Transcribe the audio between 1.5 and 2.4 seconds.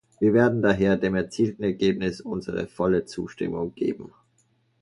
Ergebnis